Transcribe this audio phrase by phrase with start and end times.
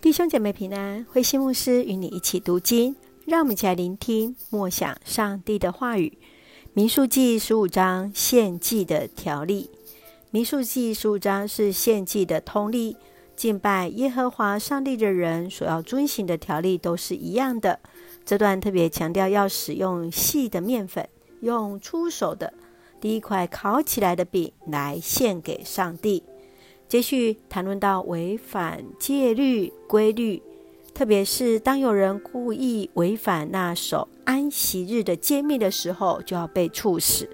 [0.00, 6.16] 弟兄姐妹平安，慧馨牧师与你一起读经，让我们一起来聆听默想上帝的话语。
[6.72, 9.70] 民数记十五章献祭的条例。
[10.30, 12.96] 民数记十五章是献祭的通例，
[13.36, 17.78] 敬拜耶和华上帝的人所要遵行的条例都是一样的。
[18.24, 21.06] 这段特别强调要使用细的面粉，
[21.42, 22.54] 用出手的
[23.02, 26.22] 第一块烤起来的饼来献给上帝。
[26.90, 30.42] 接续谈论到违反戒律规律，
[30.92, 37.30] 特别是当有人故意违反那守安息日的诫命的时候，就要被处死。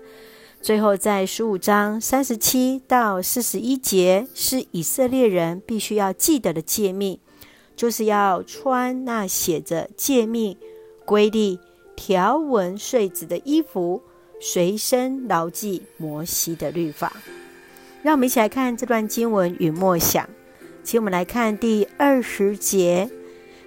[0.60, 7.18] 最后在十五章三十七到四十一节，是以色列人必须要记得的诫命，
[7.74, 10.54] 就是要穿那写着诫命、
[11.06, 11.59] 规律、
[11.96, 14.02] 条纹、穗子的衣服，
[14.38, 17.10] 随身牢记摩西的律法。
[18.06, 20.28] 让我们一起来看这段经文与默想，
[20.84, 23.10] 请我们来看第二十节：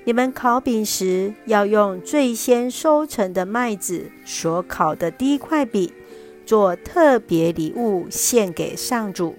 [0.06, 5.92] 你们烤饼时，要用最先收成的麦子所烤的第一块饼，
[6.46, 9.36] 做特别礼物献给上主，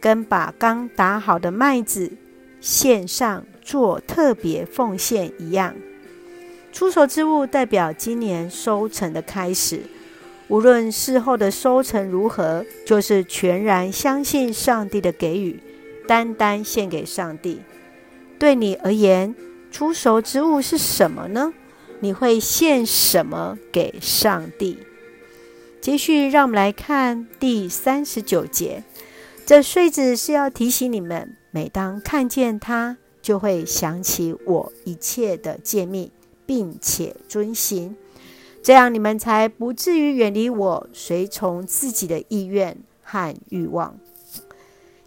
[0.00, 2.10] 跟把刚打好的麦子
[2.60, 5.76] 献上做特别奉献一样。
[6.72, 9.82] 出手之物代表今年收成的开始。
[10.48, 15.58] 无论事后的收成如何，就是全然相信上帝的给予，
[16.06, 17.62] 单单献给上帝。
[18.38, 19.34] 对你而言，
[19.70, 21.54] 出熟之物是什么呢？
[22.00, 24.78] 你会献什么给上帝？
[25.80, 28.82] 继续，让我们来看第三十九节。
[29.46, 36.10] 这穗子是要提醒你们，每当看见它，就会想起我一切的诫命，
[36.44, 37.96] 并且遵行。
[38.64, 43.98] 这样你们才不至于远离我，随从自己的意愿和欲望。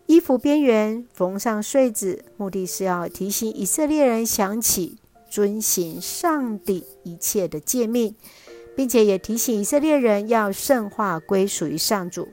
[0.05, 4.97] 衣服边缘缝上穗子，目的是要提醒以色列人想起
[5.27, 8.13] 遵行上帝一切的诫命，
[8.75, 12.27] 并且也提醒以色列人要圣化归属于上主，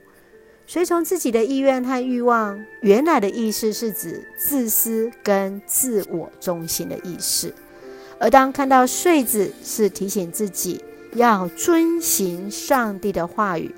[0.67, 2.63] 随从自己的意愿和欲望。
[2.83, 7.51] 原来的意思是指自私跟自我中心的意思，
[8.19, 10.79] 而当看到穗子，是提醒自己。
[11.15, 13.73] 要遵行上帝的话语，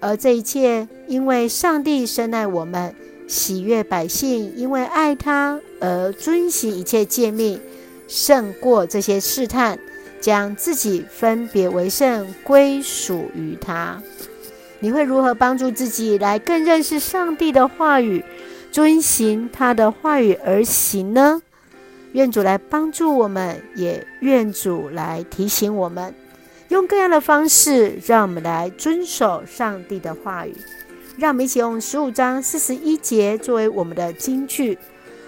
[0.00, 2.94] 而这一切，因为上帝深爱我们，
[3.28, 7.60] 喜悦百姓，因为爱他而遵行一切诫命，
[8.08, 9.78] 胜过这些试探，
[10.20, 14.02] 将自己分别为圣，归属于他。
[14.80, 18.24] 你会如何帮助自己来更认识上帝的话语，
[18.72, 21.42] 遵行他的话语而行呢？
[22.12, 26.14] 愿主来帮助我们，也愿主来提醒我们。
[26.72, 30.54] 用各样的方式，让我们来遵守上帝的话语。
[31.18, 34.78] 让我们一起用十五章四十一节作为我们的金句：“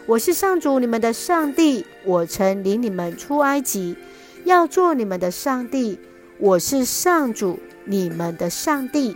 [0.08, 3.94] 我是上主你们的上帝，我曾领你们出埃及，
[4.44, 5.98] 要做你们的上帝。
[6.38, 9.14] 我是上主你们的上帝。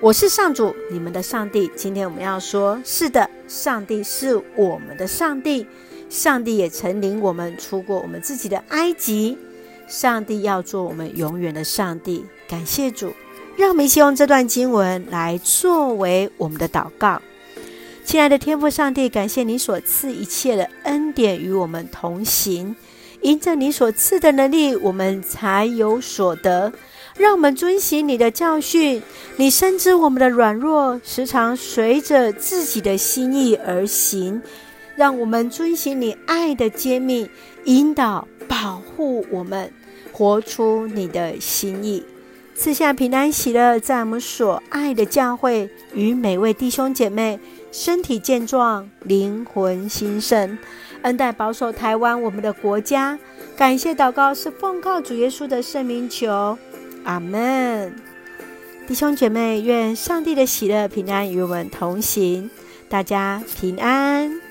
[0.00, 5.68] 我是上主你们的上帝。”今天我们要说：是的，上帝是我们的上帝。
[6.08, 9.38] 上帝也曾领我们出过我们自己的埃及。
[9.90, 13.12] 上帝要做我们永远的上帝，感谢主，
[13.56, 17.20] 让我们一起用这段经文来作为我们的祷告。
[18.04, 22.76] 亲爱的天父上帝，感谢你所赐一切的恩典与我们同行，
[23.20, 26.72] 因着你所赐的能力，我们才有所得。
[27.16, 29.02] 让我们遵行你的教训，
[29.36, 34.40] 你深知我们的软弱，时常随着自己的心意而行。
[34.96, 37.28] 让我们遵行你爱的揭秘，
[37.64, 38.26] 引导
[38.60, 39.72] 保护我们。
[40.12, 42.04] 活出你的心意，
[42.54, 47.38] 赐下平安喜乐，在我们所爱的教会与每位弟兄姐妹
[47.72, 50.58] 身体健壮，灵魂兴盛，
[51.02, 53.18] 恩待保守台湾我们的国家。
[53.56, 56.58] 感谢祷告是奉靠主耶稣的圣名求，
[57.04, 57.94] 阿门。
[58.86, 62.50] 弟兄姐妹，愿上帝的喜乐平安与我们同行，
[62.90, 64.49] 大家平安。